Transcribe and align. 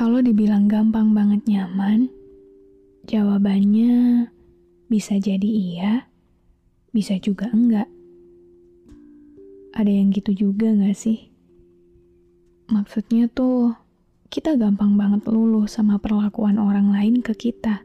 Kalau 0.00 0.24
dibilang 0.24 0.64
gampang 0.64 1.12
banget 1.12 1.44
nyaman, 1.44 2.08
jawabannya 3.04 4.24
bisa 4.88 5.20
jadi 5.20 5.44
iya, 5.44 6.08
bisa 6.88 7.20
juga 7.20 7.52
enggak. 7.52 7.84
Ada 9.76 9.92
yang 9.92 10.08
gitu 10.08 10.32
juga 10.32 10.72
gak 10.72 10.96
sih? 10.96 11.28
Maksudnya 12.72 13.28
tuh, 13.28 13.76
kita 14.32 14.56
gampang 14.56 14.96
banget 14.96 15.28
luluh 15.28 15.68
sama 15.68 16.00
perlakuan 16.00 16.56
orang 16.56 16.96
lain 16.96 17.20
ke 17.20 17.36
kita. 17.36 17.84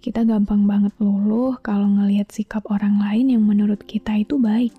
Kita 0.00 0.24
gampang 0.24 0.64
banget 0.64 0.96
luluh 0.96 1.60
kalau 1.60 2.00
ngelihat 2.00 2.32
sikap 2.32 2.64
orang 2.72 2.96
lain 2.96 3.28
yang 3.28 3.44
menurut 3.44 3.84
kita 3.84 4.16
itu 4.24 4.40
baik. 4.40 4.72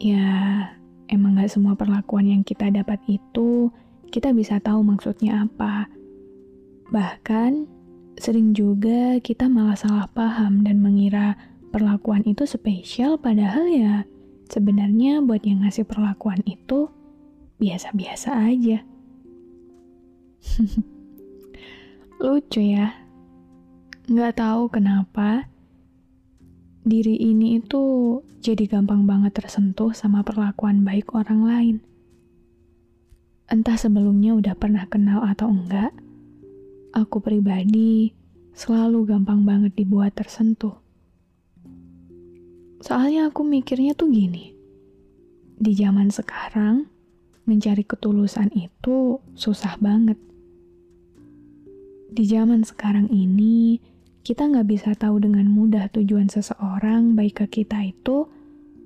Ya, 0.00 0.72
emang 1.08 1.40
gak 1.40 1.52
semua 1.52 1.74
perlakuan 1.74 2.28
yang 2.28 2.42
kita 2.44 2.68
dapat 2.72 3.00
itu 3.08 3.72
kita 4.08 4.32
bisa 4.32 4.56
tahu 4.60 4.80
maksudnya 4.80 5.44
apa. 5.44 5.88
Bahkan, 6.88 7.68
sering 8.16 8.56
juga 8.56 9.20
kita 9.20 9.46
malah 9.46 9.76
salah 9.76 10.08
paham 10.10 10.64
dan 10.64 10.80
mengira 10.80 11.36
perlakuan 11.68 12.24
itu 12.24 12.48
spesial 12.48 13.20
padahal 13.20 13.68
ya 13.68 13.94
sebenarnya 14.48 15.20
buat 15.20 15.44
yang 15.44 15.62
ngasih 15.62 15.84
perlakuan 15.84 16.40
itu 16.48 16.88
biasa-biasa 17.60 18.48
aja. 18.48 18.80
Lucu 22.24 22.62
ya. 22.64 22.96
Nggak 24.08 24.40
tahu 24.40 24.72
kenapa 24.72 25.44
diri 26.88 27.20
ini 27.20 27.60
itu 27.60 28.16
jadi 28.40 28.64
gampang 28.64 29.04
banget 29.04 29.36
tersentuh 29.36 29.92
sama 29.92 30.24
perlakuan 30.24 30.80
baik 30.88 31.12
orang 31.12 31.44
lain. 31.44 31.76
Entah 33.48 33.76
sebelumnya 33.76 34.32
udah 34.32 34.56
pernah 34.56 34.88
kenal 34.88 35.20
atau 35.20 35.52
enggak, 35.52 35.92
aku 36.96 37.20
pribadi 37.20 38.16
selalu 38.56 39.04
gampang 39.04 39.44
banget 39.44 39.76
dibuat 39.76 40.16
tersentuh. 40.16 40.80
Soalnya 42.80 43.28
aku 43.28 43.44
mikirnya 43.44 43.92
tuh 43.92 44.08
gini, 44.08 44.56
di 45.60 45.72
zaman 45.76 46.08
sekarang 46.08 46.88
mencari 47.44 47.84
ketulusan 47.84 48.48
itu 48.56 49.20
susah 49.36 49.76
banget. 49.76 50.16
Di 52.08 52.24
zaman 52.24 52.64
sekarang 52.64 53.12
ini, 53.12 53.76
kita 54.28 54.44
nggak 54.44 54.68
bisa 54.68 54.92
tahu 54.92 55.24
dengan 55.24 55.48
mudah 55.48 55.88
tujuan 55.88 56.28
seseorang 56.28 57.16
baik 57.16 57.40
ke 57.40 57.64
kita 57.64 57.80
itu 57.80 58.28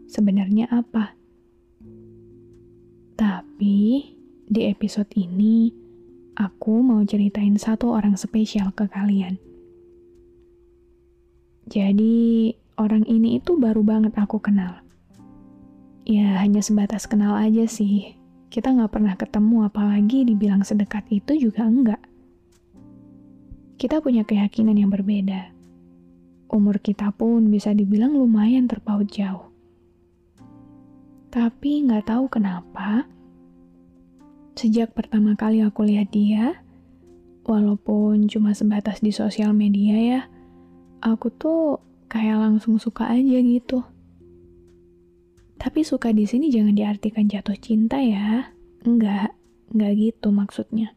sebenarnya 0.07 0.71
apa. 0.71 1.19
Tapi 3.19 4.07
di 4.47 4.61
episode 4.71 5.11
ini, 5.19 5.75
aku 6.39 6.87
mau 6.87 7.03
ceritain 7.03 7.59
satu 7.59 7.91
orang 7.91 8.15
spesial 8.15 8.71
ke 8.71 8.87
kalian. 8.87 9.35
Jadi, 11.67 12.55
orang 12.79 13.03
ini 13.11 13.43
itu 13.43 13.59
baru 13.59 13.83
banget 13.83 14.15
aku 14.15 14.39
kenal. 14.39 14.79
Ya, 16.07 16.39
hanya 16.39 16.63
sebatas 16.63 17.11
kenal 17.11 17.35
aja 17.35 17.67
sih. 17.67 18.15
Kita 18.47 18.71
nggak 18.71 18.95
pernah 18.95 19.19
ketemu, 19.19 19.67
apalagi 19.67 20.23
dibilang 20.23 20.63
sedekat 20.63 21.03
itu 21.11 21.35
juga 21.35 21.67
enggak 21.67 22.12
kita 23.83 23.99
punya 23.99 24.23
keyakinan 24.23 24.79
yang 24.79 24.95
berbeda. 24.95 25.51
Umur 26.47 26.79
kita 26.79 27.11
pun 27.11 27.51
bisa 27.51 27.75
dibilang 27.75 28.15
lumayan 28.15 28.71
terpaut 28.71 29.11
jauh. 29.11 29.51
Tapi 31.35 31.83
nggak 31.91 32.07
tahu 32.07 32.31
kenapa, 32.31 33.11
sejak 34.55 34.95
pertama 34.95 35.35
kali 35.35 35.67
aku 35.67 35.83
lihat 35.83 36.15
dia, 36.15 36.63
walaupun 37.43 38.31
cuma 38.31 38.55
sebatas 38.55 39.03
di 39.03 39.11
sosial 39.11 39.51
media 39.51 39.99
ya, 39.99 40.21
aku 41.03 41.35
tuh 41.35 41.83
kayak 42.07 42.39
langsung 42.39 42.79
suka 42.79 43.11
aja 43.11 43.43
gitu. 43.43 43.83
Tapi 45.59 45.83
suka 45.83 46.15
di 46.15 46.31
sini 46.31 46.55
jangan 46.55 46.79
diartikan 46.79 47.27
jatuh 47.27 47.59
cinta 47.59 47.99
ya. 47.99 48.47
Enggak, 48.87 49.35
enggak 49.75 49.93
gitu 49.99 50.31
maksudnya 50.31 50.95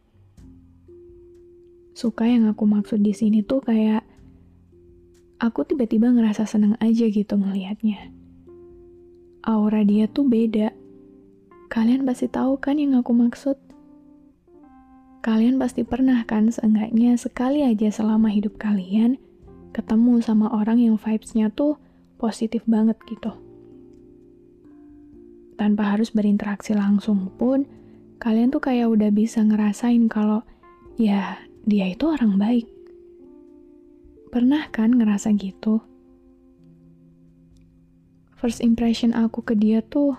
suka 1.96 2.28
yang 2.28 2.44
aku 2.44 2.68
maksud 2.68 3.00
di 3.00 3.16
sini 3.16 3.40
tuh 3.40 3.64
kayak 3.64 4.04
aku 5.40 5.64
tiba-tiba 5.64 6.12
ngerasa 6.12 6.44
seneng 6.44 6.76
aja 6.76 7.08
gitu 7.08 7.40
ngelihatnya. 7.40 8.12
Aura 9.40 9.80
dia 9.80 10.04
tuh 10.04 10.28
beda. 10.28 10.76
Kalian 11.72 12.04
pasti 12.04 12.28
tahu 12.28 12.60
kan 12.60 12.76
yang 12.76 13.00
aku 13.00 13.16
maksud? 13.16 13.56
Kalian 15.24 15.56
pasti 15.56 15.88
pernah 15.88 16.20
kan 16.28 16.52
seenggaknya 16.52 17.16
sekali 17.16 17.64
aja 17.64 17.88
selama 17.88 18.28
hidup 18.28 18.60
kalian 18.60 19.16
ketemu 19.72 20.20
sama 20.20 20.52
orang 20.52 20.76
yang 20.76 21.00
vibes-nya 21.00 21.48
tuh 21.48 21.80
positif 22.20 22.60
banget 22.68 23.00
gitu. 23.08 23.32
Tanpa 25.56 25.96
harus 25.96 26.12
berinteraksi 26.12 26.76
langsung 26.76 27.32
pun, 27.40 27.64
kalian 28.20 28.52
tuh 28.52 28.60
kayak 28.60 28.92
udah 28.92 29.08
bisa 29.08 29.40
ngerasain 29.40 30.12
kalau 30.12 30.44
ya 31.00 31.40
dia 31.66 31.90
itu 31.90 32.06
orang 32.06 32.38
baik. 32.38 32.66
Pernah 34.30 34.70
kan 34.70 34.94
ngerasa 34.94 35.34
gitu? 35.34 35.82
First 38.38 38.62
impression 38.62 39.10
aku 39.10 39.42
ke 39.42 39.58
dia 39.58 39.82
tuh 39.82 40.14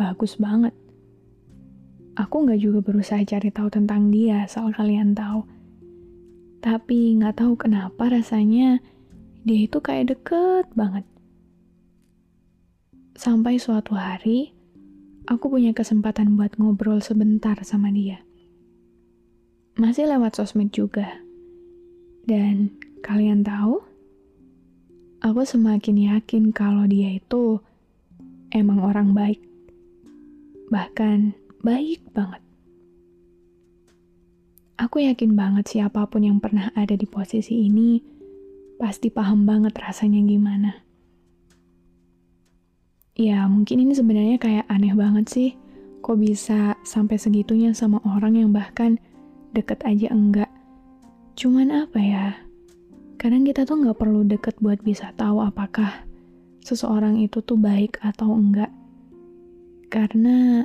bagus 0.00 0.40
banget. 0.40 0.72
Aku 2.16 2.40
nggak 2.40 2.64
juga 2.64 2.80
berusaha 2.80 3.20
cari 3.20 3.52
tahu 3.52 3.68
tentang 3.68 4.08
dia, 4.08 4.48
asal 4.48 4.72
kalian 4.72 5.12
tahu. 5.12 5.44
Tapi 6.64 7.20
nggak 7.20 7.36
tahu 7.36 7.60
kenapa 7.60 8.08
rasanya 8.08 8.80
dia 9.44 9.68
itu 9.68 9.84
kayak 9.84 10.16
deket 10.16 10.72
banget. 10.72 11.04
Sampai 13.12 13.60
suatu 13.60 13.92
hari, 13.92 14.56
aku 15.28 15.52
punya 15.52 15.76
kesempatan 15.76 16.32
buat 16.32 16.56
ngobrol 16.56 17.04
sebentar 17.04 17.60
sama 17.60 17.92
dia 17.92 18.27
masih 19.78 20.10
lewat 20.10 20.34
sosmed 20.34 20.74
juga. 20.74 21.22
Dan 22.26 22.74
kalian 23.00 23.46
tahu, 23.46 23.78
aku 25.22 25.46
semakin 25.46 26.18
yakin 26.18 26.50
kalau 26.50 26.84
dia 26.90 27.14
itu 27.14 27.62
emang 28.50 28.82
orang 28.82 29.14
baik. 29.14 29.38
Bahkan 30.68 31.32
baik 31.62 32.02
banget. 32.10 32.42
Aku 34.78 34.98
yakin 34.98 35.38
banget 35.38 35.70
siapa 35.70 36.06
pun 36.10 36.26
yang 36.26 36.42
pernah 36.42 36.74
ada 36.74 36.98
di 36.98 37.06
posisi 37.06 37.66
ini 37.66 38.02
pasti 38.78 39.10
paham 39.10 39.46
banget 39.46 39.78
rasanya 39.78 40.22
gimana. 40.26 40.70
Ya, 43.18 43.46
mungkin 43.50 43.82
ini 43.82 43.94
sebenarnya 43.94 44.38
kayak 44.38 44.70
aneh 44.70 44.94
banget 44.94 45.26
sih. 45.30 45.50
Kok 45.98 46.18
bisa 46.18 46.78
sampai 46.86 47.18
segitunya 47.18 47.74
sama 47.74 47.98
orang 48.06 48.38
yang 48.38 48.54
bahkan 48.54 49.02
deket 49.58 49.82
aja 49.82 50.14
enggak. 50.14 50.50
Cuman 51.34 51.74
apa 51.74 51.98
ya, 51.98 52.26
kadang 53.18 53.42
kita 53.42 53.66
tuh 53.66 53.82
nggak 53.82 53.98
perlu 53.98 54.22
deket 54.22 54.54
buat 54.62 54.78
bisa 54.86 55.10
tahu 55.18 55.42
apakah 55.42 56.06
seseorang 56.62 57.18
itu 57.18 57.42
tuh 57.42 57.58
baik 57.58 57.98
atau 57.98 58.30
enggak. 58.30 58.70
Karena 59.90 60.62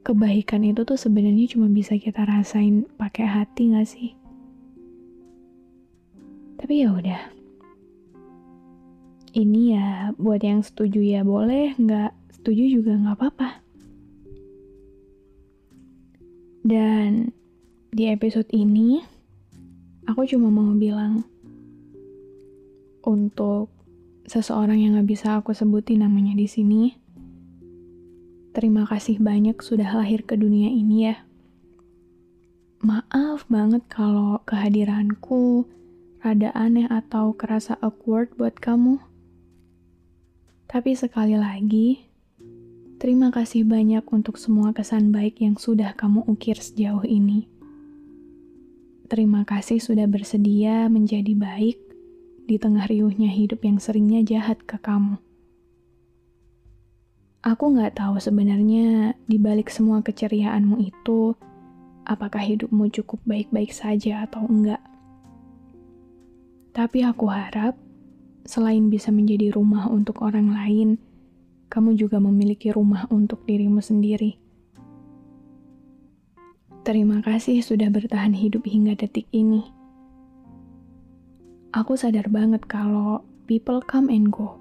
kebaikan 0.00 0.64
itu 0.64 0.88
tuh 0.88 0.96
sebenarnya 0.96 1.44
cuma 1.52 1.68
bisa 1.68 2.00
kita 2.00 2.24
rasain 2.24 2.88
pakai 2.96 3.26
hati 3.28 3.76
gak 3.76 3.88
sih? 3.88 4.16
Tapi 6.56 6.74
ya 6.80 6.88
udah. 6.92 7.22
Ini 9.30 9.60
ya 9.72 9.88
buat 10.18 10.42
yang 10.42 10.60
setuju 10.66 10.98
ya 10.98 11.22
boleh, 11.22 11.78
nggak 11.78 12.10
setuju 12.34 12.62
juga 12.80 12.98
nggak 12.98 13.16
apa-apa. 13.16 13.48
Dan 16.66 17.32
di 17.90 18.06
episode 18.06 18.46
ini 18.54 19.02
aku 20.06 20.22
cuma 20.22 20.46
mau 20.46 20.70
bilang 20.78 21.26
untuk 23.02 23.66
seseorang 24.30 24.78
yang 24.78 24.94
nggak 24.94 25.10
bisa 25.10 25.42
aku 25.42 25.50
sebutin 25.50 26.06
namanya 26.06 26.38
di 26.38 26.46
sini. 26.46 26.94
Terima 28.54 28.86
kasih 28.86 29.18
banyak 29.18 29.58
sudah 29.58 29.90
lahir 29.90 30.22
ke 30.22 30.38
dunia 30.38 30.70
ini 30.70 31.10
ya. 31.10 31.26
Maaf 32.86 33.50
banget 33.50 33.82
kalau 33.90 34.38
kehadiranku 34.46 35.66
rada 36.22 36.54
aneh 36.54 36.86
atau 36.86 37.34
kerasa 37.34 37.74
awkward 37.82 38.30
buat 38.38 38.54
kamu. 38.62 39.02
Tapi 40.70 40.94
sekali 40.94 41.34
lagi, 41.34 42.06
terima 43.02 43.34
kasih 43.34 43.66
banyak 43.66 44.06
untuk 44.14 44.38
semua 44.38 44.70
kesan 44.70 45.10
baik 45.10 45.42
yang 45.42 45.58
sudah 45.58 45.90
kamu 45.98 46.22
ukir 46.30 46.54
sejauh 46.54 47.02
ini. 47.02 47.49
Terima 49.10 49.42
kasih 49.42 49.82
sudah 49.82 50.06
bersedia 50.06 50.86
menjadi 50.86 51.34
baik 51.34 51.82
di 52.46 52.62
tengah 52.62 52.86
riuhnya 52.86 53.26
hidup 53.26 53.58
yang 53.66 53.82
seringnya 53.82 54.22
jahat 54.22 54.62
ke 54.62 54.78
kamu. 54.78 55.18
Aku 57.42 57.74
nggak 57.74 57.98
tahu 57.98 58.22
sebenarnya 58.22 59.18
di 59.26 59.34
balik 59.34 59.66
semua 59.66 59.98
keceriaanmu 60.06 60.78
itu, 60.78 61.34
apakah 62.06 62.38
hidupmu 62.38 62.86
cukup 62.94 63.18
baik-baik 63.26 63.74
saja 63.74 64.30
atau 64.30 64.46
enggak. 64.46 64.78
Tapi 66.70 67.02
aku 67.02 67.26
harap, 67.34 67.74
selain 68.46 68.94
bisa 68.94 69.10
menjadi 69.10 69.50
rumah 69.50 69.90
untuk 69.90 70.22
orang 70.22 70.54
lain, 70.54 71.02
kamu 71.66 71.98
juga 71.98 72.22
memiliki 72.22 72.70
rumah 72.70 73.10
untuk 73.10 73.42
dirimu 73.42 73.82
sendiri. 73.82 74.38
Terima 76.90 77.22
kasih 77.22 77.62
sudah 77.62 77.86
bertahan 77.86 78.34
hidup 78.34 78.66
hingga 78.66 78.98
detik 78.98 79.30
ini. 79.30 79.62
Aku 81.70 81.94
sadar 81.94 82.26
banget 82.26 82.66
kalau 82.66 83.22
people 83.46 83.78
come 83.78 84.10
and 84.10 84.34
go 84.34 84.58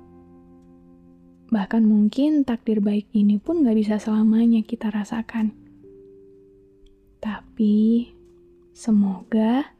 Bahkan 1.49 1.89
mungkin 1.89 2.45
takdir 2.45 2.85
baik 2.85 3.09
ini 3.17 3.41
pun 3.41 3.65
gak 3.65 3.73
bisa 3.73 3.97
selamanya 3.97 4.61
kita 4.61 4.93
rasakan. 4.93 5.57
Tapi, 7.17 8.05
semoga 8.77 9.73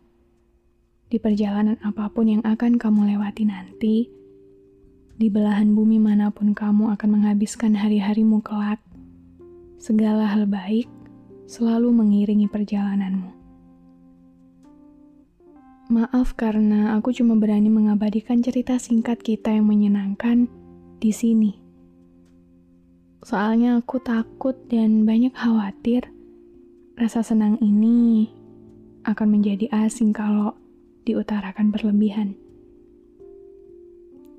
di 1.05 1.21
perjalanan 1.21 1.77
apa 1.85 2.09
pun 2.09 2.33
yang 2.33 2.41
akan 2.41 2.81
kamu 2.81 3.13
lewati 3.13 3.45
nanti, 3.45 4.09
di 5.21 5.27
belahan 5.29 5.77
bumi 5.77 6.01
mana 6.01 6.33
pun 6.33 6.57
kamu 6.57 6.97
akan 6.97 7.09
menghabiskan 7.13 7.77
hari-harimu 7.77 8.41
kelak, 8.41 8.81
segala 9.77 10.25
hal 10.25 10.49
baik 10.49 10.89
selalu 11.49 11.89
mengiringi 11.89 12.45
perjalananmu. 12.45 13.33
Maaf 15.89 16.37
karena 16.37 16.93
aku 16.93 17.09
cuma 17.09 17.33
berani 17.33 17.73
mengabadikan 17.73 18.45
cerita 18.45 18.77
singkat 18.77 19.17
kita 19.25 19.49
yang 19.49 19.65
menyenangkan 19.65 20.45
di 21.01 21.09
sini. 21.09 21.57
Soalnya 23.25 23.81
aku 23.81 23.97
takut 23.97 24.53
dan 24.69 25.09
banyak 25.09 25.33
khawatir 25.33 26.05
rasa 26.93 27.25
senang 27.25 27.57
ini 27.65 28.29
akan 29.09 29.27
menjadi 29.33 29.73
asing 29.73 30.13
kalau 30.13 30.53
diutarakan 31.09 31.73
berlebihan. 31.73 32.37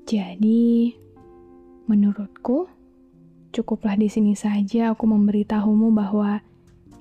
Jadi, 0.07 0.95
menurutku 1.91 2.71
cukuplah 3.51 3.99
di 3.99 4.07
sini 4.07 4.31
saja 4.31 4.95
aku 4.95 5.03
memberitahumu 5.03 5.91
bahwa 5.91 6.39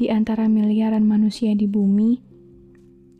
di 0.00 0.08
antara 0.08 0.48
miliaran 0.48 1.04
manusia 1.04 1.52
di 1.52 1.68
bumi, 1.68 2.16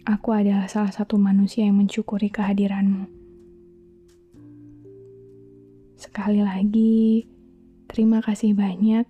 aku 0.09 0.33
adalah 0.33 0.65
salah 0.65 0.89
satu 0.89 1.21
manusia 1.21 1.69
yang 1.69 1.77
mencukuri 1.77 2.33
kehadiranmu. 2.33 3.05
Sekali 6.01 6.41
lagi, 6.41 7.29
terima 7.85 8.25
kasih 8.25 8.57
banyak 8.57 9.05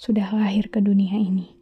sudah 0.00 0.32
lahir 0.32 0.72
ke 0.72 0.80
dunia 0.80 1.12
ini. 1.12 1.52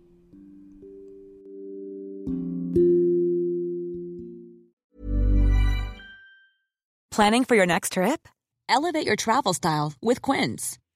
Planning 7.11 7.43
for 7.43 7.59
your 7.59 7.67
next 7.67 7.99
trip? 7.99 8.31
Elevate 8.71 9.03
your 9.03 9.19
travel 9.19 9.51
style 9.51 9.99
with 9.99 10.23
Quince. 10.23 10.79